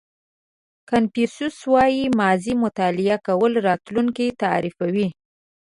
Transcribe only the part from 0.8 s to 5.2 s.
کانفیوسیس وایي ماضي مطالعه کول راتلونکی تعریفوي.